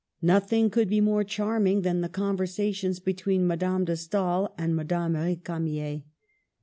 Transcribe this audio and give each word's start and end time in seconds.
Nothing 0.23 0.71
could 0.71 0.89
be 0.89 0.99
more 0.99 1.23
charming 1.23 1.83
than 1.83 2.01
the 2.01 2.09
conversa 2.09 2.73
tions 2.73 2.99
between 2.99 3.45
Madame 3.45 3.85
de 3.85 3.95
Stael 3.95 4.51
and 4.57 4.75
Madame 4.75 5.13
R6 5.13 5.43
camier. 5.43 6.01